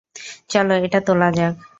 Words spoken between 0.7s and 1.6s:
এটা তোলা যাক।